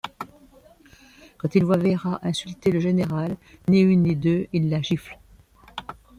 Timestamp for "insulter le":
2.23-2.79